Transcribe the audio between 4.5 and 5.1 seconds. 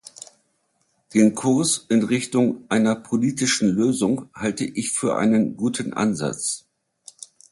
ich